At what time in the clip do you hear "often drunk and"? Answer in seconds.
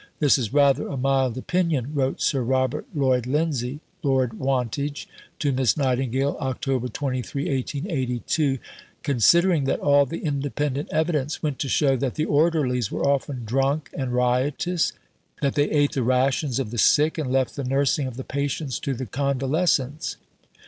13.07-14.11